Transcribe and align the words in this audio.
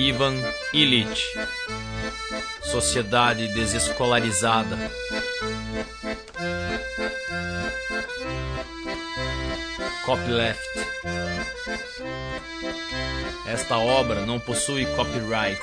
Ivan 0.00 0.34
Illich. 0.72 1.22
Sociedade 2.62 3.48
desescolarizada. 3.48 4.78
Copyleft. 10.06 10.58
Esta 13.46 13.76
obra 13.76 14.24
não 14.24 14.40
possui 14.40 14.86
copyright. 14.96 15.60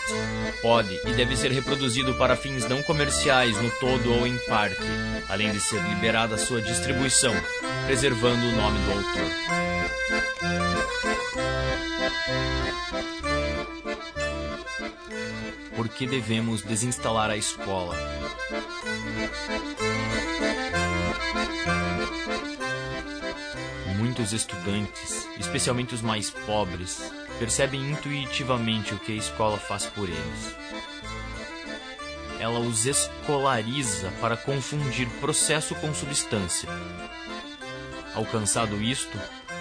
Pode 0.61 0.93
e 1.03 1.13
deve 1.13 1.35
ser 1.35 1.51
reproduzido 1.51 2.13
para 2.13 2.35
fins 2.35 2.67
não 2.67 2.83
comerciais 2.83 3.59
no 3.59 3.71
todo 3.79 4.13
ou 4.13 4.27
em 4.27 4.37
parte, 4.45 4.77
além 5.29 5.51
de 5.51 5.59
ser 5.59 5.81
liberada 5.81 6.37
sua 6.37 6.61
distribuição, 6.61 7.33
preservando 7.87 8.45
o 8.45 8.51
nome 8.51 8.77
do 8.79 8.91
autor. 8.91 9.66
Por 15.77 15.87
que 15.89 16.07
devemos 16.07 16.63
desinstalar 16.63 17.29
a 17.29 17.37
escola? 17.37 17.95
Muitos 23.95 24.33
estudantes, 24.33 25.27
especialmente 25.37 25.93
os 25.93 26.01
mais 26.01 26.31
pobres, 26.31 27.13
percebem 27.37 27.91
intuitivamente 27.91 28.95
o 28.95 28.97
que 28.97 29.11
a 29.11 29.15
escola 29.17 29.59
faz 29.59 29.85
por 29.85 30.09
eles. 30.09 30.55
Ela 32.39 32.57
os 32.57 32.87
escolariza 32.87 34.11
para 34.19 34.35
confundir 34.35 35.07
processo 35.21 35.75
com 35.75 35.93
substância. 35.93 36.67
Alcançado 38.15 38.81
isto, 38.81 39.15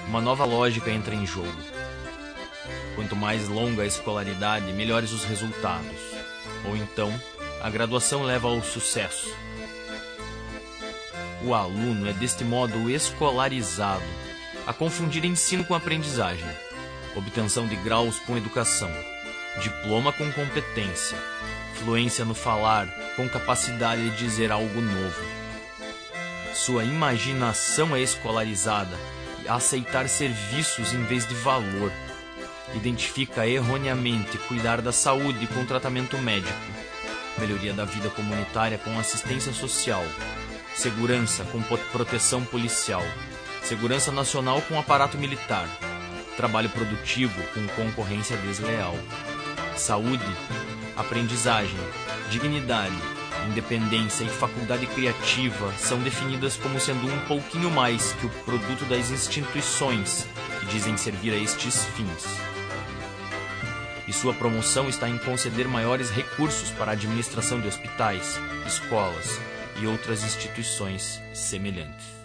uma 0.09 0.23
nova 0.23 0.47
lógica 0.47 0.91
entra 0.91 1.15
em 1.15 1.27
jogo. 1.27 1.76
Quanto 2.97 3.15
mais 3.15 3.47
longa 3.49 3.83
a 3.83 3.87
escolaridade, 3.87 4.73
melhores 4.73 5.13
os 5.13 5.23
resultados. 5.25 6.01
Ou 6.65 6.77
então, 6.77 7.15
a 7.63 7.71
graduação 7.71 8.25
leva 8.25 8.49
ao 8.49 8.61
sucesso. 8.63 9.33
O 11.45 11.55
aluno 11.55 12.09
é 12.09 12.13
deste 12.13 12.43
modo 12.43 12.91
escolarizado, 12.91 14.03
a 14.67 14.73
confundir 14.73 15.25
ensino 15.25 15.65
com 15.65 15.75
aprendizagem, 15.75 16.49
obtenção 17.15 17.69
de 17.69 17.77
graus 17.77 18.19
com 18.21 18.37
educação, 18.37 18.91
diploma 19.63 20.13
com 20.13 20.33
competência, 20.33 21.17
fluência 21.75 22.25
no 22.25 22.35
falar 22.35 22.89
com 23.15 23.29
capacidade 23.29 24.11
de 24.11 24.17
dizer 24.17 24.51
algo 24.51 24.81
novo. 24.81 25.23
Sua 26.55 26.85
imaginação 26.85 27.95
é 27.95 28.01
escolarizada 28.01 28.99
a 29.47 29.55
aceitar 29.55 30.09
serviços 30.09 30.93
em 30.93 31.05
vez 31.05 31.29
de 31.29 31.35
valor. 31.35 31.93
Identifica 32.77 33.47
erroneamente 33.47 34.37
cuidar 34.39 34.83
da 34.83 34.93
saúde 34.93 35.47
com 35.47 35.65
tratamento 35.65 36.19
médico, 36.19 36.53
melhoria 37.39 37.73
da 37.73 37.85
vida 37.85 38.11
comunitária 38.11 38.77
com 38.77 38.99
assistência 38.99 39.53
social, 39.53 40.05
segurança 40.75 41.45
com 41.45 41.63
proteção 41.91 42.45
policial, 42.45 43.03
segurança 43.63 44.13
nacional 44.13 44.61
com 44.63 44.79
aparato 44.79 45.17
militar, 45.17 45.67
trabalho 46.37 46.69
produtivo 46.69 47.43
com 47.55 47.67
concorrência 47.69 48.37
desleal, 48.37 48.95
saúde, 49.75 50.27
aprendizagem, 50.97 51.79
dignidade, 52.31 52.97
independência 53.49 54.25
e 54.25 54.29
faculdade 54.29 54.87
criativa 54.87 55.73
são 55.79 55.99
definidas 56.01 56.57
como 56.57 56.79
sendo 56.79 57.07
um 57.07 57.19
pouquinho 57.27 57.71
mais 57.71 58.13
que 58.13 58.27
o 58.27 58.31
produto 58.45 58.85
das 58.85 59.11
instituições 59.11 60.27
que 60.61 60.67
dizem 60.67 60.97
servir 60.97 61.33
a 61.33 61.37
estes 61.37 61.85
fins. 61.97 62.56
E 64.07 64.13
sua 64.13 64.33
promoção 64.33 64.89
está 64.89 65.09
em 65.09 65.19
conceder 65.19 65.67
maiores 65.67 66.11
recursos 66.11 66.71
para 66.71 66.93
a 66.93 66.95
administração 66.95 67.61
de 67.61 67.67
hospitais, 67.67 68.39
escolas 68.67 69.41
e 69.81 69.87
outras 69.87 70.23
instituições 70.23 71.21
semelhantes. 71.33 72.16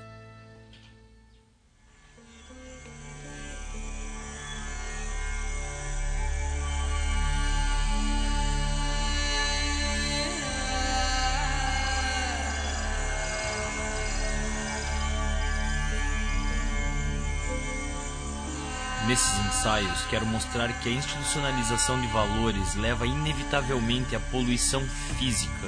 Nesses 19.12 19.46
ensaios, 19.46 20.06
quero 20.10 20.26
mostrar 20.26 20.72
que 20.80 20.88
a 20.88 20.92
institucionalização 20.94 22.00
de 22.00 22.08
valores 22.08 22.76
leva 22.76 23.06
inevitavelmente 23.06 24.16
à 24.16 24.22
poluição 24.22 24.82
física, 25.20 25.68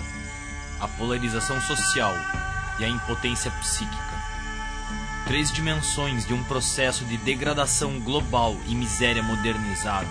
à 0.80 0.88
polarização 0.88 1.59
social 1.59 2.16
e 2.80 2.86
à 2.86 2.88
impotência 2.88 3.52
psíquica. 3.52 4.24
Três 5.28 5.52
dimensões 5.52 6.26
de 6.26 6.34
um 6.34 6.42
processo 6.46 7.03
de 7.03 7.18
degradação 7.18 8.00
global 8.00 8.56
e 8.66 8.74
miséria 8.74 9.22
modernizada. 9.22 10.08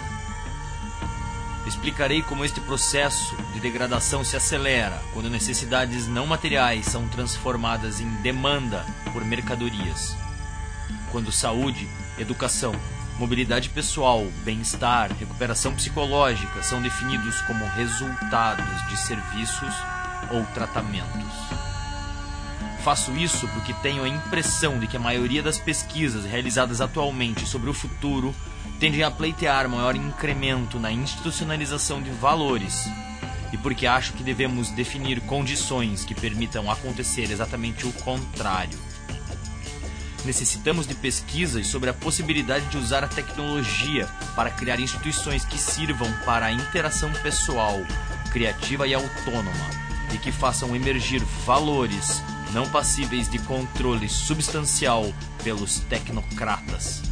Explicarei 1.67 2.21
como 2.21 2.45
este 2.45 2.61
processo 2.61 3.35
de 3.55 3.61
degradação 3.61 4.23
se 4.23 4.37
acelera 4.37 5.03
quando 5.15 5.31
necessidades 5.31 6.07
não 6.07 6.27
materiais 6.27 6.85
são 6.85 7.09
transformadas 7.09 7.99
em 7.99 8.11
demanda 8.17 8.85
por 9.11 9.25
mercadorias. 9.25 10.15
Quando 11.11 11.33
saúde, 11.33 11.89
educação, 12.19 12.75
mobilidade 13.19 13.69
pessoal, 13.69 14.27
bem-estar, 14.45 15.13
recuperação 15.19 15.75
psicológica 15.75 16.63
são 16.63 16.83
definidos 16.83 17.41
como 17.43 17.65
resultados 17.67 18.89
de 18.89 18.97
serviços 18.97 19.75
ou 20.31 20.45
tratamentos. 20.47 21.33
Faço 22.83 23.13
isso 23.13 23.47
porque 23.49 23.73
tenho 23.75 24.03
a 24.03 24.09
impressão 24.09 24.79
de 24.79 24.87
que 24.87 24.97
a 24.97 25.01
maioria 25.01 25.43
das 25.43 25.59
pesquisas 25.59 26.25
realizadas 26.25 26.81
atualmente 26.81 27.47
sobre 27.47 27.71
o 27.71 27.75
futuro 27.75 28.35
tendem 28.81 29.05
a 29.05 29.11
pleitear 29.11 29.69
maior 29.69 29.95
incremento 29.95 30.81
na 30.81 30.91
institucionalização 30.91 32.03
de 32.03 32.11
valores 32.11 32.89
e 33.53 33.57
porque 33.59 33.87
acho 33.87 34.15
que 34.15 34.25
devemos 34.25 34.71
definir 34.71 35.21
condições 35.21 36.05
que 36.05 36.15
permitam 36.15 36.69
acontecer 36.71 37.31
exatamente 37.31 37.87
o 37.87 37.93
contrário 37.93 38.92
Necessitamos 40.25 40.87
de 40.87 40.95
pesquisas 40.95 41.67
sobre 41.67 41.91
a 41.91 41.95
possibilidade 41.95 42.67
de 42.67 42.77
usar 42.77 43.03
a 43.03 43.09
tecnologia 43.09 44.07
para 44.37 44.51
criar 44.51 44.79
instituições 44.79 45.45
que 45.45 45.59
sirvam 45.59 46.11
para 46.25 46.47
a 46.47 46.53
interação 46.53 47.13
pessoal, 47.23 47.81
criativa 48.31 48.87
e 48.87 48.95
autônoma 48.95 49.71
e 50.15 50.19
que 50.19 50.31
façam 50.31 50.77
emergir 50.77 51.23
valores 51.45 52.23
não 52.53 52.69
passíveis 52.69 53.29
de 53.29 53.39
controle 53.41 54.09
substancial 54.09 55.13
pelos 55.43 55.81
tecnocratas. 55.81 57.12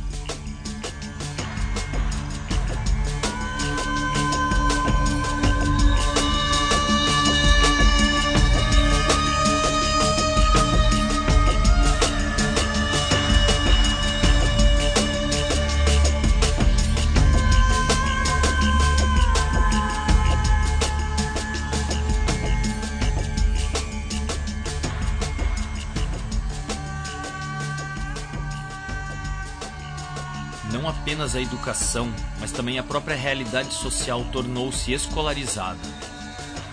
Não 30.80 30.88
apenas 30.88 31.36
a 31.36 31.42
educação, 31.42 32.10
mas 32.40 32.52
também 32.52 32.78
a 32.78 32.82
própria 32.82 33.14
realidade 33.14 33.74
social 33.74 34.24
tornou-se 34.32 34.90
escolarizada. 34.90 35.78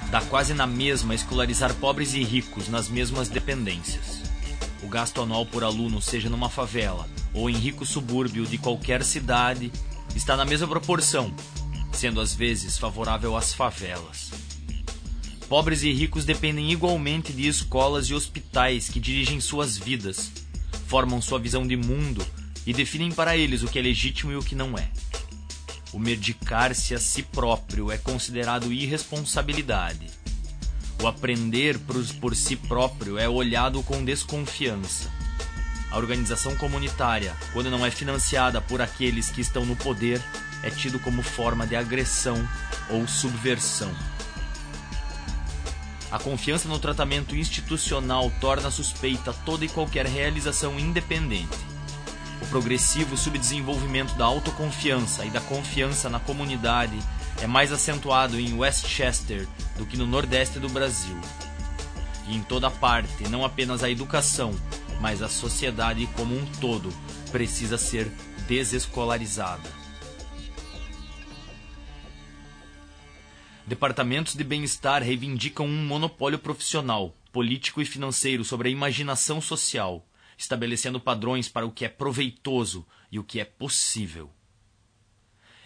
Dá 0.09 0.21
quase 0.21 0.54
na 0.54 0.65
mesma 0.65 1.13
escolarizar 1.13 1.74
pobres 1.74 2.13
e 2.13 2.24
ricos 2.24 2.69
nas 2.69 2.88
mesmas 2.88 3.27
dependências. 3.27 4.21
O 4.81 4.88
gasto 4.88 5.21
anual 5.21 5.45
por 5.45 5.62
aluno, 5.62 6.01
seja 6.01 6.30
numa 6.30 6.50
favela 6.50 7.06
ou 7.33 7.50
em 7.50 7.54
rico 7.54 7.86
subúrbio 7.86 8.45
de 8.45 8.57
qualquer 8.57 9.04
cidade, 9.04 9.74
está 10.15 10.38
na 10.38 10.45
mesma 10.45 10.69
proporção, 10.69 11.33
sendo 11.92 12.21
às 12.21 12.33
vezes 12.33 12.77
favorável 12.77 13.36
às 13.36 13.54
favelas. 13.54 14.31
Pobres 15.50 15.83
e 15.83 15.92
ricos 15.92 16.24
dependem 16.24 16.71
igualmente 16.71 17.33
de 17.33 17.45
escolas 17.45 18.06
e 18.06 18.13
hospitais 18.13 18.88
que 18.88 19.01
dirigem 19.01 19.42
suas 19.42 19.77
vidas, 19.77 20.31
formam 20.88 21.21
sua 21.21 21.39
visão 21.39 21.68
de 21.68 21.75
mundo 21.75 22.25
e 22.68 22.74
definem 22.74 23.14
para 23.14 23.38
eles 23.38 23.64
o 23.64 23.68
que 23.69 23.80
é 23.80 23.81
legítimo 23.81 24.34
e 24.34 24.36
o 24.36 24.44
que 24.44 24.54
não 24.54 24.78
é. 24.78 24.90
O 25.94 25.98
medicar-se 25.98 26.94
a 26.94 27.00
si 27.00 27.24
próprio 27.24 27.90
é 27.90 27.98
considerado 27.98 28.74
irresponsabilidade. 28.74 30.08
O 31.02 31.08
aprender 31.08 31.80
por, 32.19 32.36
si 32.36 32.58
próprio 32.58 33.18
é 33.18 33.30
olhado 33.30 33.81
com 33.84 34.04
desconfiança. 34.04 35.10
A 35.90 35.98
organização 35.98 36.58
comunitária, 36.58 37.34
quando 37.54 37.72
não 37.72 37.86
é 37.86 37.90
financiada 37.90 38.60
por 38.60 38.81
aqueles 38.81 39.30
que 39.30 39.40
estão 39.40 39.66
no 39.66 39.78
poder, 39.78 40.22
é 40.62 40.69
tido 40.69 41.00
como 41.00 41.24
forma 41.24 41.66
de 41.66 41.78
agressão 41.78 42.36
ou 42.90 43.08
subversão. 43.08 43.96
A 46.12 46.19
confiança 46.19 46.68
no 46.68 46.80
tratamento 46.80 47.34
institucional 47.34 48.30
torna 48.42 48.69
suspeita 48.69 49.31
toda 49.46 49.64
e 49.64 49.69
qualquer 49.69 50.06
realização 50.06 50.78
independente. 50.78 51.76
O 52.42 52.48
progressivo 52.48 53.18
subdesenvolvimento 53.18 54.16
da 54.16 54.25
autoconfiança 54.25 55.25
e 55.25 55.30
da 55.30 55.42
confiança 55.42 56.10
na 56.10 56.19
comunidade 56.19 56.98
é 57.42 57.48
mais 57.48 57.72
acentuado 57.72 58.39
em 58.39 58.54
Westchester 58.54 59.48
do 59.78 59.86
que 59.86 59.98
no 59.98 60.06
Nordeste 60.06 60.60
do 60.60 60.69
Brasil. 60.69 61.18
E 62.28 62.36
em 62.36 62.42
toda 62.42 62.69
parte, 62.69 63.28
não 63.30 63.44
apenas 63.44 63.84
a 63.84 63.89
educação, 63.89 64.54
mas 65.00 65.22
a 65.22 65.30
sociedade 65.30 66.07
como 66.16 66.36
um 66.36 66.45
todo 66.60 66.94
precisa 67.31 67.78
ser 67.78 68.12
desescolarizada. 68.48 69.69
Departamentos 73.66 74.33
de 74.33 74.45
bem-estar 74.45 75.04
reivindicam 75.04 75.66
um 75.66 75.86
monopólio 75.86 76.40
profissional, 76.40 77.13
político 77.33 77.81
e 77.81 77.86
financeiro 77.86 78.45
sobre 78.45 78.69
a 78.69 78.72
imaginação 78.72 79.42
social, 79.42 80.06
estabelecendo 80.38 81.00
padrões 81.00 81.50
para 81.50 81.66
o 81.66 81.72
que 81.72 81.84
é 81.84 81.89
proveitoso 81.89 82.86
e 83.12 83.18
o 83.18 83.24
que 83.24 83.39
é 83.39 83.45
possível. 83.45 84.30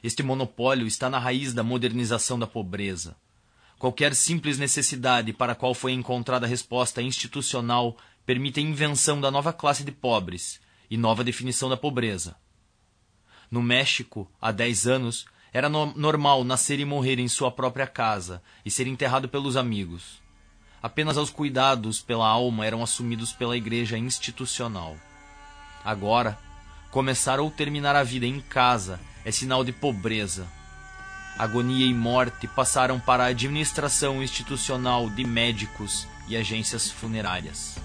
Este 0.04 0.24
monopólio 0.24 0.88
está 0.88 1.10
na 1.10 1.20
raiz 1.20 1.54
da 1.54 1.64
modernização 1.64 2.40
da 2.40 2.48
pobreza. 2.48 3.16
Qualquer 3.78 4.16
simples 4.16 4.58
necessidade 4.58 5.34
para 5.34 5.54
a 5.54 5.56
qual 5.56 5.74
foi 5.74 5.92
encontrada 5.92 6.48
resposta 6.48 7.02
institucional 7.02 7.98
permite 8.26 8.60
a 8.60 8.64
invenção 8.64 9.20
da 9.20 9.30
nova 9.30 9.52
classe 9.52 9.84
de 9.84 9.92
pobres 9.92 10.60
e 10.90 10.98
nova 10.98 11.24
definição 11.24 11.70
da 11.70 11.78
pobreza. 11.78 12.36
No 13.50 13.62
México, 13.62 14.32
há 14.40 14.52
dez 14.52 14.88
anos, 14.88 15.26
era 15.52 15.68
no 15.68 15.94
normal 15.96 16.44
nascer 16.44 16.80
e 16.80 16.86
morrer 16.86 17.20
em 17.20 17.28
sua 17.28 17.52
própria 17.52 17.86
casa 17.86 18.42
e 18.66 18.72
ser 18.72 18.88
enterrado 18.88 19.28
pelos 19.28 19.58
amigos. 19.58 20.21
Apenas 20.82 21.16
os 21.16 21.30
cuidados 21.30 22.02
pela 22.02 22.28
alma 22.28 22.66
eram 22.66 22.82
assumidos 22.82 23.32
pela 23.32 23.56
igreja 23.56 24.00
institucional. 24.00 24.98
Agora, 25.86 26.40
começar 26.90 27.40
ou 27.40 27.52
terminar 27.52 27.96
a 27.96 28.04
vida 28.04 28.26
em 28.26 28.42
casa 28.42 29.00
é 29.24 29.32
sinal 29.32 29.64
de 29.64 29.72
pobreza. 29.72 30.48
Agonia 31.38 31.86
e 31.86 31.94
morte 31.94 32.48
passaram 32.48 33.00
para 33.00 33.24
a 33.24 33.28
administração 33.28 34.24
institucional 34.24 35.10
de 35.10 35.24
médicos 35.24 36.08
e 36.28 36.36
agências 36.36 36.90
funerárias. 36.90 37.78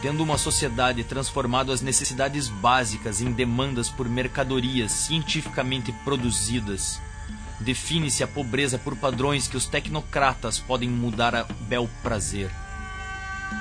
Tendo 0.00 0.22
uma 0.22 0.36
sociedade 0.36 1.04
transformado 1.04 1.70
as 1.70 1.80
necessidades 1.80 2.48
básicas 2.48 3.20
em 3.20 3.30
demandas 3.30 3.88
por 3.88 4.08
mercadorias 4.08 4.90
cientificamente 4.90 5.92
produzidas, 6.04 7.00
define-se 7.62 8.22
a 8.22 8.26
pobreza 8.26 8.78
por 8.78 8.96
padrões 8.96 9.48
que 9.48 9.56
os 9.56 9.66
tecnocratas 9.66 10.58
podem 10.58 10.88
mudar 10.88 11.34
a 11.34 11.44
bel 11.44 11.88
prazer. 12.02 12.50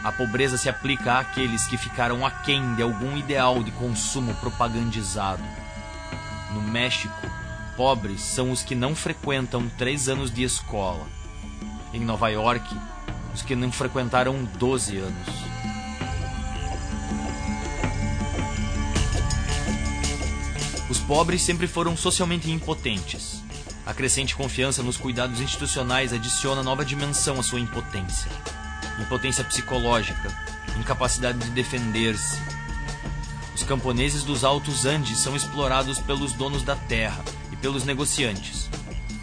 A 0.03 0.11
pobreza 0.11 0.57
se 0.57 0.67
aplica 0.67 1.19
àqueles 1.19 1.67
que 1.67 1.77
ficaram 1.77 2.25
aquém 2.25 2.75
de 2.75 2.81
algum 2.81 3.15
ideal 3.17 3.61
de 3.61 3.71
consumo 3.71 4.33
propagandizado. 4.35 5.43
No 6.53 6.61
México, 6.61 7.13
pobres 7.77 8.21
são 8.21 8.51
os 8.51 8.63
que 8.63 8.73
não 8.73 8.95
frequentam 8.95 9.69
três 9.77 10.09
anos 10.09 10.33
de 10.33 10.43
escola. 10.43 11.05
Em 11.93 11.99
Nova 11.99 12.29
York, 12.29 12.75
os 13.33 13.41
que 13.41 13.55
não 13.55 13.71
frequentaram 13.71 14.43
12 14.57 14.97
anos. 14.97 15.27
Os 20.89 20.99
pobres 20.99 21.41
sempre 21.41 21.67
foram 21.67 21.95
socialmente 21.95 22.49
impotentes. 22.51 23.41
A 23.85 23.93
crescente 23.93 24.35
confiança 24.35 24.83
nos 24.83 24.97
cuidados 24.97 25.41
institucionais 25.41 26.13
adiciona 26.13 26.63
nova 26.63 26.85
dimensão 26.85 27.39
à 27.39 27.43
sua 27.43 27.59
impotência 27.59 28.29
impotência 29.01 29.43
psicológica, 29.43 30.29
incapacidade 30.79 31.39
de 31.39 31.49
defender-se. 31.51 32.39
Os 33.55 33.63
camponeses 33.63 34.23
dos 34.23 34.43
Altos 34.43 34.85
Andes 34.85 35.19
são 35.19 35.35
explorados 35.35 35.99
pelos 35.99 36.33
donos 36.33 36.63
da 36.63 36.75
terra 36.75 37.23
e 37.51 37.55
pelos 37.55 37.83
negociantes. 37.83 38.69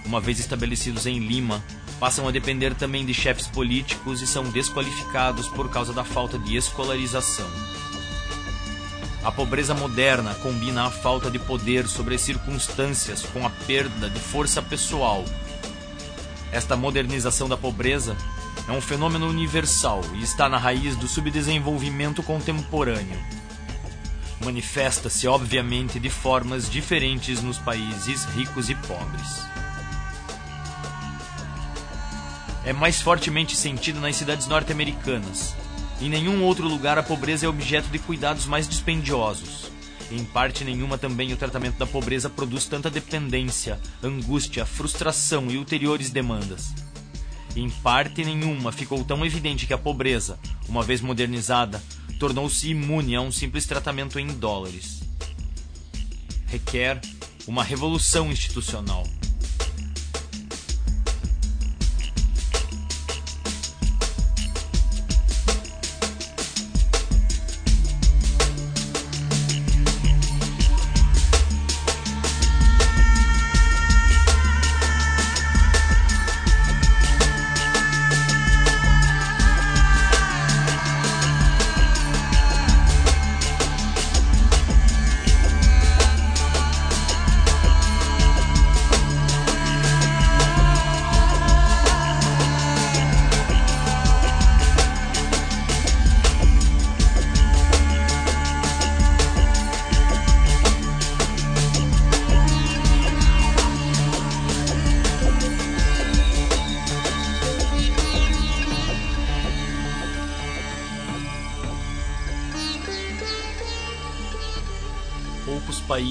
Uma 0.04 0.20
vez 0.20 0.38
estabelecidos 0.38 1.06
em 1.06 1.18
Lima, 1.18 1.62
passam 1.98 2.28
a 2.28 2.30
depender 2.30 2.74
também 2.74 3.04
de 3.04 3.12
chefes 3.12 3.46
políticos 3.46 4.22
e 4.22 4.26
são 4.26 4.44
desqualificados 4.44 5.48
por 5.48 5.70
causa 5.70 5.92
da 5.92 6.04
falta 6.04 6.38
de 6.38 6.56
escolarização. 6.56 7.48
A 9.24 9.32
pobreza 9.32 9.74
moderna 9.74 10.34
combina 10.36 10.86
a 10.86 10.90
falta 10.90 11.30
de 11.30 11.38
poder 11.38 11.88
sobre 11.88 12.14
as 12.14 12.20
circunstâncias 12.20 13.22
com 13.22 13.44
a 13.44 13.50
perda 13.50 14.08
de 14.08 14.20
força 14.20 14.62
pessoal. 14.62 15.24
Esta 16.52 16.76
modernização 16.76 17.48
da 17.48 17.56
pobreza 17.56 18.16
é 18.68 18.72
um 18.72 18.80
fenômeno 18.80 19.28
universal 19.28 20.02
e 20.14 20.22
está 20.22 20.48
na 20.48 20.56
raiz 20.56 20.96
do 20.96 21.08
subdesenvolvimento 21.08 22.22
contemporâneo. 22.22 23.18
Manifesta-se, 24.44 25.26
obviamente, 25.26 25.98
de 25.98 26.08
formas 26.08 26.70
diferentes 26.70 27.42
nos 27.42 27.58
países 27.58 28.24
ricos 28.24 28.70
e 28.70 28.74
pobres. 28.74 29.46
É 32.64 32.72
mais 32.72 33.00
fortemente 33.00 33.56
sentido 33.56 34.00
nas 34.00 34.16
cidades 34.16 34.46
norte-americanas. 34.46 35.54
Em 36.00 36.08
nenhum 36.08 36.44
outro 36.44 36.68
lugar 36.68 36.96
a 36.96 37.02
pobreza 37.02 37.46
é 37.46 37.48
objeto 37.48 37.88
de 37.88 37.98
cuidados 37.98 38.46
mais 38.46 38.68
dispendiosos. 38.68 39.70
Em 40.10 40.24
parte 40.24 40.64
nenhuma 40.64 40.96
também 40.96 41.32
o 41.32 41.36
tratamento 41.36 41.76
da 41.76 41.86
pobreza 41.86 42.30
produz 42.30 42.66
tanta 42.66 42.88
dependência, 42.88 43.80
angústia, 44.02 44.64
frustração 44.64 45.50
e 45.50 45.58
ulteriores 45.58 46.10
demandas. 46.10 46.72
Em 47.56 47.68
parte 47.68 48.24
nenhuma 48.24 48.70
ficou 48.70 49.02
tão 49.04 49.26
evidente 49.26 49.66
que 49.66 49.74
a 49.74 49.78
pobreza, 49.78 50.38
uma 50.68 50.84
vez 50.84 51.00
modernizada, 51.00 51.82
tornou-se 52.18 52.68
imune 52.70 53.16
a 53.16 53.20
um 53.20 53.32
simples 53.32 53.66
tratamento 53.66 54.18
em 54.20 54.28
dólares. 54.28 55.02
Requer 56.46 57.00
uma 57.46 57.64
revolução 57.64 58.30
institucional. 58.30 59.04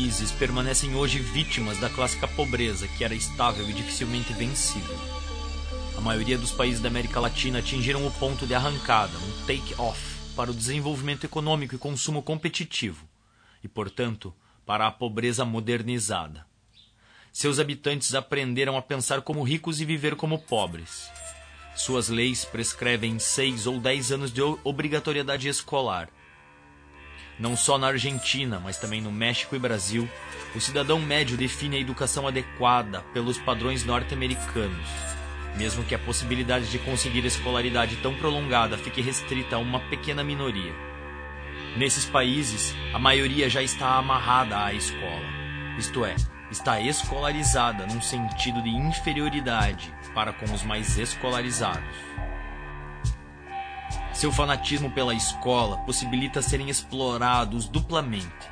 Países 0.08 0.32
permanecem 0.32 0.96
hoje 0.96 1.20
vítimas 1.20 1.80
da 1.80 1.90
clássica 1.90 2.30
pobreza 2.30 2.88
que 2.88 3.04
era 3.04 3.14
estável 3.14 3.70
e 3.70 3.74
dificilmente 3.74 4.32
vencível. 4.32 4.98
A 5.98 6.00
maioria 6.00 6.38
dos 6.38 6.50
países 6.50 6.80
da 6.80 6.88
América 6.88 7.20
Latina 7.20 7.60
atingiram 7.60 8.08
o 8.08 8.12
ponto 8.12 8.48
de 8.48 8.54
arrancada, 8.54 9.12
um 9.18 9.46
take-off, 9.46 10.00
para 10.34 10.50
o 10.50 10.54
desenvolvimento 10.54 11.26
econômico 11.26 11.76
e 11.76 11.78
consumo 11.78 12.24
competitivo, 12.24 13.06
e, 13.62 13.68
portanto, 13.68 14.34
para 14.66 14.88
a 14.88 14.92
pobreza 14.92 15.44
modernizada. 15.44 16.48
Seus 17.34 17.60
habitantes 17.60 18.16
aprenderam 18.16 18.78
a 18.78 18.82
pensar 18.82 19.22
como 19.24 19.44
ricos 19.44 19.82
e 19.82 19.86
viver 19.86 20.16
como 20.16 20.40
pobres. 20.40 21.12
Suas 21.76 22.08
leis 22.08 22.46
prescrevem 22.46 23.20
seis 23.20 23.68
ou 23.68 23.78
dez 23.78 24.10
anos 24.10 24.32
de 24.32 24.42
obrigatoriedade 24.42 25.50
escolar, 25.50 26.08
não 27.40 27.56
só 27.56 27.78
na 27.78 27.88
Argentina, 27.88 28.60
mas 28.64 28.78
também 28.78 29.02
no 29.02 29.12
México 29.12 29.56
e 29.56 29.60
Brasil, 29.60 30.10
o 30.56 30.60
cidadão 30.60 31.00
médio 31.00 31.38
define 31.38 31.78
a 31.78 31.80
educação 31.80 32.28
adequada 32.28 33.02
pelos 33.14 33.38
padrões 33.38 33.86
norte-americanos. 33.86 34.88
mesmo 35.56 35.84
que 35.84 35.96
a 35.96 36.00
possibilidade 36.00 36.70
de 36.70 36.78
conseguir 36.78 37.26
escolaridade 37.26 37.96
tão 37.96 38.14
prolongada 38.14 38.78
fique 38.78 39.02
restrita 39.02 39.56
a 39.56 39.60
uma 39.60 39.80
pequena 39.90 40.24
minoria. 40.24 40.72
Nesses 41.76 42.06
países, 42.06 42.76
a 42.94 43.00
maioria 43.00 43.50
já 43.50 43.64
está 43.64 43.96
amarrada 43.96 44.64
à 44.64 44.72
escola, 44.72 45.26
isto 45.78 46.06
é, 46.06 46.16
está 46.52 46.80
escolarizada 46.80 47.86
num 47.88 48.02
sentido 48.02 48.62
de 48.62 48.70
inferioridade 48.70 49.94
para 50.14 50.32
com 50.32 50.46
os 50.54 50.64
mais 50.64 50.98
escolarizados. 50.98 51.96
Seu 54.18 54.32
fanatismo 54.32 54.90
pela 54.90 55.14
escola 55.14 55.78
possibilita 55.86 56.42
serem 56.42 56.72
explorados 56.72 57.70
duplamente. 57.70 58.50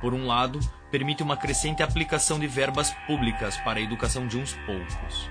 Por 0.00 0.14
um 0.14 0.28
lado, 0.28 0.60
permite 0.92 1.24
uma 1.24 1.36
crescente 1.36 1.82
aplicação 1.82 2.38
de 2.38 2.46
verbas 2.46 2.92
públicas 3.04 3.56
para 3.56 3.80
a 3.80 3.82
educação 3.82 4.28
de 4.28 4.38
uns 4.38 4.52
poucos, 4.64 5.28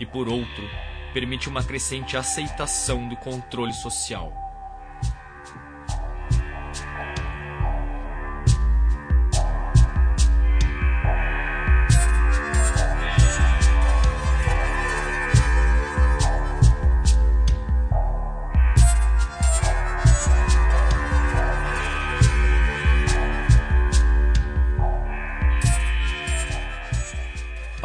e 0.00 0.04
por 0.04 0.28
outro, 0.28 0.68
permite 1.14 1.48
uma 1.48 1.62
crescente 1.62 2.16
aceitação 2.16 3.08
do 3.08 3.14
controle 3.14 3.72
social. 3.72 4.47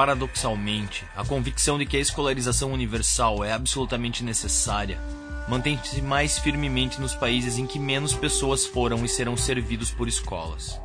Paradoxalmente, 0.04 1.06
a 1.16 1.24
convicção 1.24 1.78
de 1.78 1.86
que 1.86 1.96
a 1.96 2.00
escolarização 2.02 2.74
universal 2.74 3.42
é 3.42 3.54
absolutamente 3.54 4.22
necessária 4.22 5.00
mantém-se 5.48 6.02
mais 6.02 6.38
firmemente 6.38 7.00
nos 7.00 7.16
países 7.16 7.58
em 7.58 7.66
que 7.66 7.80
menos 7.80 8.14
pessoas 8.14 8.66
foram 8.66 9.06
e 9.06 9.08
serão 9.08 9.38
servidos 9.38 9.92
por 9.92 10.10
escolas. 10.10 10.78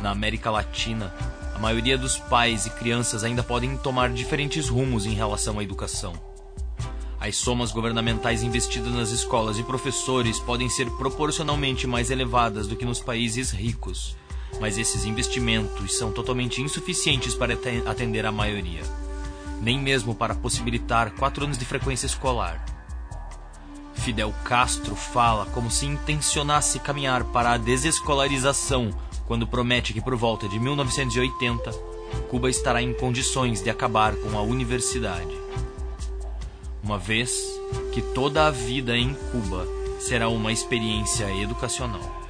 Na 0.00 0.10
América 0.10 0.50
Latina, 0.50 1.14
a 1.54 1.58
maioria 1.60 1.96
dos 1.96 2.18
pais 2.18 2.66
e 2.66 2.70
crianças 2.70 3.22
ainda 3.22 3.44
podem 3.44 3.76
tomar 3.76 4.10
diferentes 4.10 4.68
rumos 4.68 5.06
em 5.06 5.14
relação 5.14 5.60
à 5.60 5.62
educação. 5.62 6.12
As 7.20 7.36
somas 7.36 7.70
governamentais 7.70 8.42
investidas 8.42 8.92
nas 8.92 9.10
escolas 9.10 9.56
e 9.56 9.62
professores 9.62 10.40
podem 10.40 10.68
ser 10.68 10.90
proporcionalmente 10.96 11.86
mais 11.86 12.10
elevadas 12.10 12.66
do 12.66 12.74
que 12.74 12.84
nos 12.84 12.98
países 12.98 13.52
ricos, 13.52 14.16
mas 14.60 14.78
esses 14.78 15.04
investimentos 15.04 15.96
são 15.96 16.12
totalmente 16.12 16.60
insuficientes 16.60 17.34
para 17.34 17.54
atender 17.86 18.26
a 18.26 18.32
maioria, 18.32 18.82
nem 19.60 19.78
mesmo 19.78 20.14
para 20.14 20.34
possibilitar 20.34 21.12
quatro 21.12 21.44
anos 21.44 21.58
de 21.58 21.64
frequência 21.64 22.06
escolar. 22.06 22.64
Fidel 23.94 24.34
Castro 24.44 24.96
fala 24.96 25.46
como 25.46 25.70
se 25.70 25.86
intencionasse 25.86 26.80
caminhar 26.80 27.24
para 27.24 27.52
a 27.52 27.56
desescolarização 27.56 28.92
quando 29.26 29.46
promete 29.46 29.92
que 29.92 30.00
por 30.00 30.16
volta 30.16 30.48
de 30.48 30.58
1980 30.58 31.70
Cuba 32.28 32.50
estará 32.50 32.82
em 32.82 32.92
condições 32.92 33.62
de 33.62 33.70
acabar 33.70 34.14
com 34.16 34.36
a 34.36 34.42
universidade. 34.42 35.34
Uma 36.82 36.98
vez 36.98 37.32
que 37.92 38.02
toda 38.02 38.46
a 38.46 38.50
vida 38.50 38.96
em 38.96 39.14
Cuba 39.14 39.66
será 40.00 40.28
uma 40.28 40.52
experiência 40.52 41.32
educacional. 41.40 42.21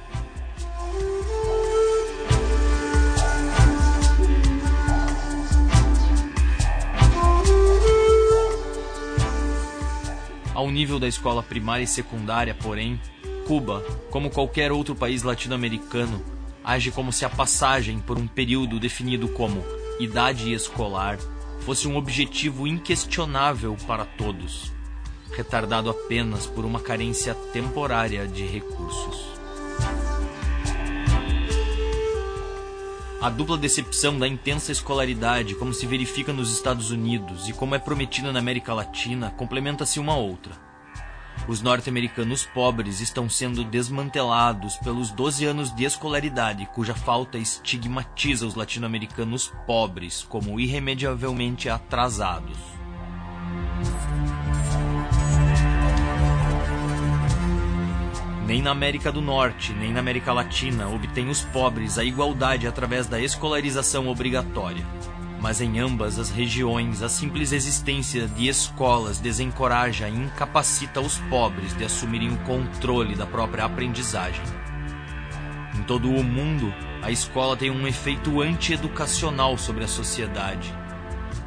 Ao 10.53 10.69
nível 10.69 10.99
da 10.99 11.07
escola 11.07 11.41
primária 11.41 11.83
e 11.83 11.87
secundária, 11.87 12.53
porém, 12.53 12.99
Cuba, 13.47 13.81
como 14.09 14.29
qualquer 14.29 14.71
outro 14.71 14.95
país 14.95 15.23
latino-americano, 15.23 16.23
age 16.63 16.91
como 16.91 17.11
se 17.11 17.25
a 17.25 17.29
passagem 17.29 17.99
por 17.99 18.17
um 18.17 18.27
período 18.27 18.79
definido 18.79 19.27
como 19.29 19.63
idade 19.99 20.53
escolar 20.53 21.17
fosse 21.61 21.87
um 21.87 21.97
objetivo 21.97 22.67
inquestionável 22.67 23.75
para 23.87 24.05
todos, 24.05 24.71
retardado 25.31 25.89
apenas 25.89 26.45
por 26.45 26.65
uma 26.65 26.79
carência 26.79 27.33
temporária 27.51 28.27
de 28.27 28.45
recursos. 28.45 29.32
A 33.23 33.29
dupla 33.29 33.57
decepção 33.57 34.19
da 34.19 34.27
intensa 34.27 34.73
escolaridade, 34.73 35.55
como 35.55 35.73
se 35.73 35.87
verifica 35.87 36.33
nos 36.33 36.53
Estados 36.53 36.91
Unidos 36.91 37.47
e 37.47 37.53
como 37.53 37.73
é 37.73 37.79
prometida 37.79 38.33
na 38.33 38.39
América 38.39 38.73
Latina, 38.73 39.31
complementa-se 39.31 39.97
uma 39.97 40.17
outra. 40.17 40.51
Os 41.47 41.61
norte-americanos 41.61 42.45
pobres 42.45 42.99
estão 42.99 43.29
sendo 43.29 43.63
desmantelados 43.63 44.75
pelos 44.75 45.09
12 45.09 45.45
anos 45.45 45.73
de 45.73 45.85
escolaridade, 45.85 46.67
cuja 46.75 46.93
falta 46.93 47.37
estigmatiza 47.37 48.45
os 48.45 48.55
latino-americanos 48.55 49.53
pobres 49.65 50.25
como 50.27 50.59
irremediavelmente 50.59 51.69
atrasados. 51.69 52.72
Nem 58.45 58.61
na 58.61 58.71
América 58.71 59.09
do 59.09 59.21
Norte, 59.21 59.71
nem 59.71 59.93
na 59.93 60.01
América 60.01 60.33
Latina 60.33 60.89
obtêm 60.89 61.29
os 61.29 61.41
pobres 61.41 61.97
a 61.97 62.03
igualdade 62.03 62.67
através 62.67 63.07
da 63.07 63.17
escolarização 63.17 64.09
obrigatória. 64.09 64.85
Mas 65.39 65.61
em 65.61 65.79
ambas 65.79 66.19
as 66.19 66.29
regiões, 66.29 67.01
a 67.01 67.07
simples 67.07 67.53
existência 67.53 68.27
de 68.27 68.49
escolas 68.49 69.17
desencoraja 69.17 70.09
e 70.09 70.15
incapacita 70.15 70.99
os 70.99 71.19
pobres 71.29 71.75
de 71.77 71.85
assumirem 71.85 72.33
o 72.33 72.37
controle 72.39 73.15
da 73.15 73.25
própria 73.25 73.63
aprendizagem. 73.63 74.43
Em 75.73 75.83
todo 75.83 76.09
o 76.09 76.23
mundo, 76.23 76.73
a 77.01 77.09
escola 77.11 77.55
tem 77.55 77.71
um 77.71 77.87
efeito 77.87 78.41
anti-educacional 78.41 79.57
sobre 79.57 79.85
a 79.85 79.87
sociedade. 79.87 80.73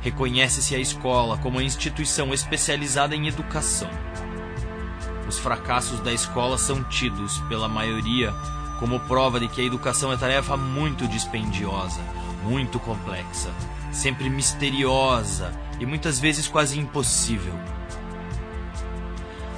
Reconhece-se 0.00 0.74
a 0.74 0.78
escola 0.78 1.36
como 1.36 1.58
uma 1.58 1.64
instituição 1.64 2.32
especializada 2.32 3.14
em 3.14 3.28
educação 3.28 3.90
os 5.28 5.38
fracassos 5.38 6.00
da 6.00 6.12
escola 6.12 6.56
são 6.56 6.82
tidos, 6.84 7.38
pela 7.48 7.68
maioria, 7.68 8.32
como 8.78 9.00
prova 9.00 9.40
de 9.40 9.48
que 9.48 9.60
a 9.60 9.64
educação 9.64 10.12
é 10.12 10.16
tarefa 10.16 10.56
muito 10.56 11.08
dispendiosa, 11.08 12.00
muito 12.44 12.78
complexa, 12.78 13.50
sempre 13.92 14.28
misteriosa 14.28 15.52
e 15.80 15.86
muitas 15.86 16.20
vezes 16.20 16.46
quase 16.46 16.78
impossível. 16.78 17.54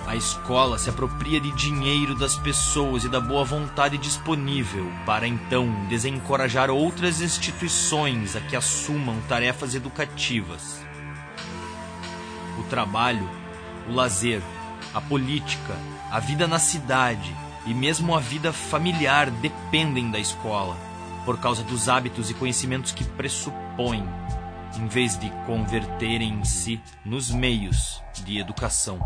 A 0.06 0.16
escola 0.16 0.78
se 0.78 0.88
apropria 0.88 1.38
de 1.38 1.50
dinheiro 1.50 2.14
das 2.14 2.34
pessoas 2.38 3.04
e 3.04 3.10
da 3.10 3.20
boa 3.20 3.44
vontade 3.44 3.98
disponível 3.98 4.90
para 5.04 5.28
então 5.28 5.68
desencorajar 5.86 6.70
outras 6.70 7.20
instituições 7.20 8.34
a 8.34 8.40
que 8.40 8.56
assumam 8.56 9.20
tarefas 9.28 9.74
educativas. 9.74 10.82
O 12.58 12.62
trabalho, 12.70 13.28
o 13.86 13.92
lazer, 13.92 14.40
a 14.94 15.00
política, 15.00 15.74
a 16.10 16.18
vida 16.18 16.46
na 16.46 16.58
cidade 16.58 17.34
e 17.66 17.74
mesmo 17.74 18.14
a 18.14 18.20
vida 18.20 18.52
familiar 18.52 19.30
dependem 19.30 20.10
da 20.10 20.18
escola, 20.18 20.76
por 21.24 21.38
causa 21.38 21.62
dos 21.62 21.88
hábitos 21.88 22.30
e 22.30 22.34
conhecimentos 22.34 22.92
que 22.92 23.04
pressupõem, 23.04 24.08
em 24.76 24.86
vez 24.86 25.18
de 25.18 25.30
converterem-se 25.44 26.80
nos 27.04 27.30
meios 27.30 28.02
de 28.24 28.38
educação. 28.38 28.98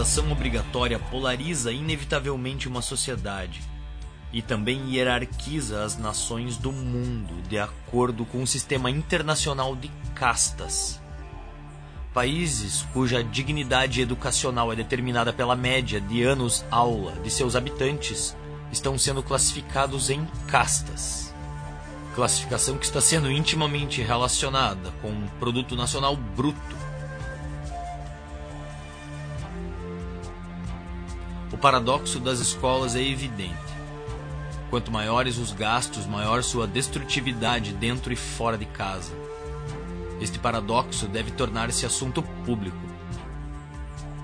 Escolarização 0.00 0.32
obrigatória 0.32 0.98
polariza 0.98 1.72
inevitavelmente 1.72 2.66
uma 2.66 2.80
sociedade 2.80 3.60
e 4.32 4.40
também 4.40 4.94
hierarquiza 4.94 5.84
as 5.84 5.98
nações 5.98 6.56
do 6.56 6.72
mundo 6.72 7.42
de 7.48 7.58
acordo 7.58 8.24
com 8.24 8.42
o 8.42 8.46
sistema 8.46 8.90
internacional 8.90 9.76
de 9.76 9.90
castas. 10.14 11.00
Países 12.14 12.86
cuja 12.94 13.22
dignidade 13.22 14.00
educacional 14.00 14.72
é 14.72 14.76
determinada 14.76 15.32
pela 15.32 15.54
média 15.54 16.00
de 16.00 16.22
anos-aula 16.22 17.12
de 17.22 17.30
seus 17.30 17.54
habitantes 17.54 18.34
estão 18.72 18.96
sendo 18.96 19.22
classificados 19.22 20.08
em 20.08 20.24
castas. 20.46 21.34
Classificação 22.14 22.78
que 22.78 22.86
está 22.86 23.00
sendo 23.00 23.30
intimamente 23.30 24.00
relacionada 24.00 24.90
com 25.02 25.10
o 25.10 25.30
produto 25.38 25.76
nacional 25.76 26.16
bruto 26.16 26.89
paradoxo 31.60 32.18
das 32.18 32.40
escolas 32.40 32.96
é 32.96 33.02
evidente. 33.02 33.54
Quanto 34.70 34.90
maiores 34.90 35.36
os 35.36 35.52
gastos, 35.52 36.06
maior 36.06 36.42
sua 36.42 36.66
destrutividade 36.66 37.74
dentro 37.74 38.12
e 38.12 38.16
fora 38.16 38.56
de 38.56 38.64
casa. 38.64 39.12
Este 40.20 40.38
paradoxo 40.38 41.06
deve 41.06 41.30
tornar-se 41.30 41.84
assunto 41.84 42.22
público. 42.46 42.78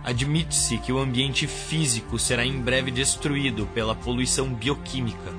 Admite-se 0.02 0.78
que 0.78 0.93
o 0.93 0.99
ambiente 0.99 1.47
físico 1.47 2.19
será 2.19 2.45
em 2.45 2.59
breve 2.59 2.90
destruído 2.90 3.66
pela 3.75 3.95
poluição 3.95 4.55
bioquímica, 4.55 5.35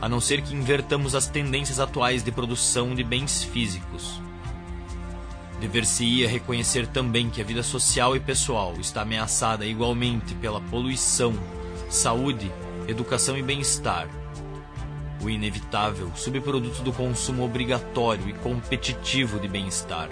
a 0.00 0.08
não 0.08 0.20
ser 0.20 0.40
que 0.40 0.54
invertamos 0.54 1.14
as 1.14 1.26
tendências 1.26 1.78
atuais 1.78 2.22
de 2.22 2.32
produção 2.32 2.94
de 2.94 3.04
bens 3.04 3.42
físicos. 3.44 4.22
Dever-se-ia 5.60 6.28
reconhecer 6.28 6.86
também 6.86 7.30
que 7.30 7.40
a 7.40 7.44
vida 7.44 7.62
social 7.62 8.14
e 8.14 8.20
pessoal 8.20 8.74
está 8.78 9.02
ameaçada 9.02 9.64
igualmente 9.64 10.34
pela 10.34 10.60
poluição, 10.60 11.32
saúde, 11.88 12.52
educação 12.86 13.38
e 13.38 13.42
bem-estar. 13.42 14.06
O 15.22 15.30
inevitável 15.30 16.12
subproduto 16.14 16.82
do 16.82 16.92
consumo 16.92 17.42
obrigatório 17.42 18.28
e 18.28 18.34
competitivo 18.34 19.40
de 19.40 19.48
bem-estar. 19.48 20.10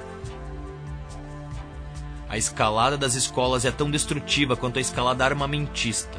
A 2.26 2.38
escalada 2.38 2.96
das 2.96 3.14
escolas 3.14 3.66
é 3.66 3.70
tão 3.70 3.90
destrutiva 3.90 4.56
quanto 4.56 4.78
a 4.78 4.80
escalada 4.80 5.24
armamentista, 5.26 6.18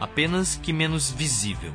apenas 0.00 0.56
que 0.56 0.72
menos 0.72 1.10
visível. 1.10 1.72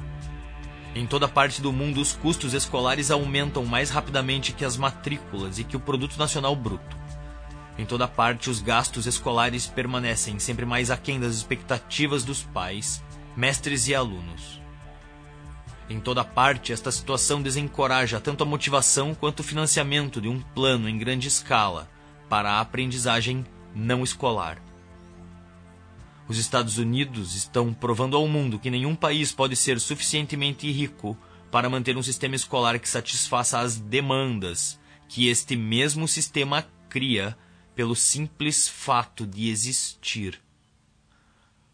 Em 0.95 1.07
toda 1.07 1.27
parte 1.27 1.59
do 1.59 1.73
mundo, 1.73 1.99
os 1.99 2.13
custos 2.13 2.53
escolares 2.53 3.09
aumentam 3.09 3.65
mais 3.65 3.89
rapidamente 3.89 4.53
que 4.53 4.63
as 4.63 4.77
matrículas 4.77 5.57
e 5.57 5.63
que 5.63 5.75
o 5.75 5.79
produto 5.79 6.17
nacional 6.17 6.55
bruto. 6.55 6.95
Em 7.79 7.85
toda 7.85 8.07
parte, 8.07 8.51
os 8.51 8.61
gastos 8.61 9.07
escolares 9.07 9.65
permanecem 9.65 10.37
sempre 10.37 10.65
mais 10.65 10.91
aquém 10.91 11.19
das 11.19 11.33
expectativas 11.33 12.23
dos 12.23 12.43
pais, 12.43 13.03
mestres 13.35 13.87
e 13.87 13.95
alunos. 13.95 14.61
Em 15.89 15.99
toda 15.99 16.23
parte, 16.23 16.71
esta 16.71 16.91
situação 16.91 17.41
desencoraja 17.41 18.21
tanto 18.21 18.43
a 18.43 18.45
motivação 18.45 19.15
quanto 19.15 19.39
o 19.39 19.43
financiamento 19.43 20.21
de 20.21 20.27
um 20.27 20.39
plano 20.39 20.87
em 20.87 20.97
grande 20.97 21.27
escala 21.27 21.89
para 22.29 22.51
a 22.51 22.61
aprendizagem 22.61 23.43
não 23.75 24.03
escolar. 24.03 24.61
Os 26.27 26.37
Estados 26.37 26.77
Unidos 26.77 27.35
estão 27.35 27.73
provando 27.73 28.15
ao 28.15 28.27
mundo 28.27 28.57
que 28.57 28.69
nenhum 28.69 28.95
país 28.95 29.31
pode 29.31 29.55
ser 29.55 29.79
suficientemente 29.79 30.71
rico 30.71 31.17
para 31.51 31.69
manter 31.69 31.97
um 31.97 32.03
sistema 32.03 32.35
escolar 32.35 32.79
que 32.79 32.87
satisfaça 32.87 33.59
as 33.59 33.77
demandas 33.77 34.79
que 35.07 35.27
este 35.27 35.55
mesmo 35.55 36.07
sistema 36.07 36.65
cria 36.89 37.37
pelo 37.75 37.95
simples 37.95 38.67
fato 38.67 39.27
de 39.27 39.49
existir. 39.49 40.39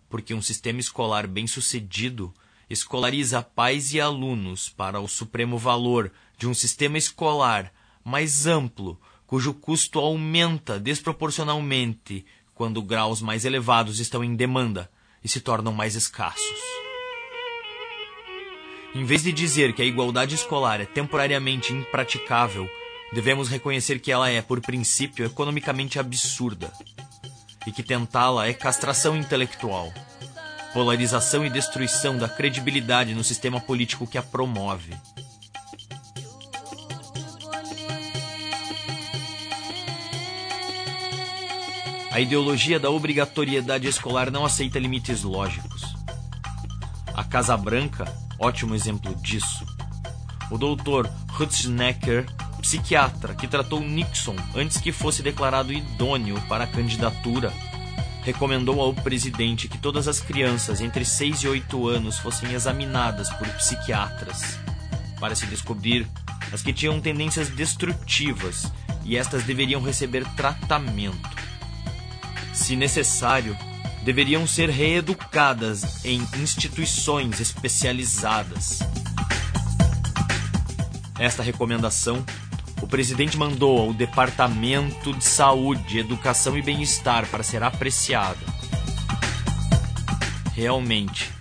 Porque 0.09 0.33
um 0.33 0.41
sistema 0.41 0.79
escolar 0.79 1.27
bem-sucedido 1.27 2.33
escolariza 2.69 3.41
pais 3.41 3.93
e 3.93 4.01
alunos 4.01 4.67
para 4.67 4.99
o 4.99 5.07
supremo 5.07 5.57
valor 5.57 6.11
de 6.37 6.47
um 6.47 6.53
sistema 6.53 6.97
escolar 6.97 7.71
mais 8.03 8.47
amplo, 8.47 8.99
cujo 9.25 9.53
custo 9.53 9.99
aumenta 9.99 10.79
desproporcionalmente 10.79 12.25
quando 12.59 12.83
graus 12.83 13.21
mais 13.21 13.45
elevados 13.45 14.01
estão 14.01 14.21
em 14.21 14.35
demanda 14.35 14.91
e 15.23 15.29
se 15.29 15.39
tornam 15.39 15.71
mais 15.71 15.95
escassos. 15.95 16.59
Em 18.93 19.05
vez 19.05 19.23
de 19.23 19.31
dizer 19.31 19.71
que 19.71 19.81
a 19.81 19.85
igualdade 19.85 20.35
escolar 20.35 20.81
é 20.81 20.85
temporariamente 20.85 21.71
impraticável, 21.71 22.69
devemos 23.13 23.47
reconhecer 23.47 23.99
que 23.99 24.11
ela 24.11 24.29
é, 24.29 24.41
por 24.41 24.59
princípio, 24.59 25.25
economicamente 25.25 25.97
absurda 25.97 26.69
e 27.65 27.71
que 27.71 27.81
tentá-la 27.81 28.49
é 28.49 28.53
castração 28.53 29.15
intelectual, 29.15 29.93
polarização 30.73 31.45
e 31.45 31.49
destruição 31.49 32.17
da 32.17 32.27
credibilidade 32.27 33.13
no 33.13 33.23
sistema 33.23 33.61
político 33.61 34.05
que 34.05 34.17
a 34.17 34.21
promove. 34.21 34.93
A 42.11 42.19
ideologia 42.19 42.79
da 42.79 42.89
obrigatoriedade 42.89 43.87
escolar 43.87 44.31
não 44.31 44.43
aceita 44.43 44.79
limites 44.79 45.21
lógicos. 45.21 45.93
A 47.13 47.23
Casa 47.23 47.55
Branca, 47.55 48.11
ótimo 48.39 48.73
exemplo 48.73 49.13
disso. 49.15 49.63
O 50.49 50.57
doutor 50.57 51.07
Hutznecker, 51.39 52.25
psiquiatra 52.61 53.35
que 53.35 53.47
tratou 53.47 53.79
Nixon 53.79 54.35
antes 54.55 54.77
que 54.77 54.91
fosse 54.91 55.21
declarado 55.21 55.71
idôneo 55.71 56.41
para 56.49 56.63
a 56.63 56.67
candidatura, 56.67 57.53
recomendou 58.23 58.81
ao 58.81 58.91
presidente 58.91 59.67
que 59.67 59.77
todas 59.77 60.07
as 60.07 60.19
crianças 60.19 60.81
entre 60.81 61.05
6 61.05 61.43
e 61.43 61.47
8 61.47 61.87
anos 61.87 62.17
fossem 62.17 62.53
examinadas 62.53 63.29
por 63.33 63.47
psiquiatras 63.49 64.59
para 65.19 65.35
se 65.35 65.45
descobrir 65.45 66.07
as 66.51 66.63
que 66.63 66.73
tinham 66.73 66.99
tendências 66.99 67.49
destrutivas 67.49 68.71
e 69.05 69.15
estas 69.15 69.43
deveriam 69.43 69.81
receber 69.81 70.25
tratamento 70.35 71.38
se 72.59 72.75
necessário, 72.75 73.57
deveriam 74.03 74.45
ser 74.45 74.69
reeducadas 74.69 76.03
em 76.05 76.21
instituições 76.37 77.39
especializadas. 77.39 78.79
Esta 81.17 81.41
recomendação, 81.41 82.23
o 82.81 82.87
presidente 82.87 83.37
mandou 83.37 83.79
ao 83.79 83.93
Departamento 83.93 85.13
de 85.13 85.23
Saúde, 85.23 85.99
Educação 85.99 86.57
e 86.57 86.61
Bem-Estar 86.61 87.25
para 87.27 87.43
ser 87.43 87.63
apreciada. 87.63 88.39
Realmente, 90.53 91.31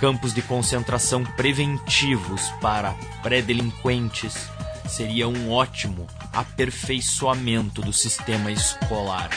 campos 0.00 0.32
de 0.32 0.42
concentração 0.42 1.24
preventivos 1.24 2.42
para 2.60 2.92
pré-delinquentes 3.22 4.48
seria 4.88 5.28
um 5.28 5.50
ótimo 5.50 6.06
aperfeiçoamento 6.32 7.82
do 7.82 7.92
sistema 7.92 8.50
escolar. 8.50 9.30